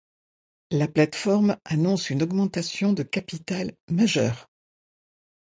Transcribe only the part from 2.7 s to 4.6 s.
de capital majeure.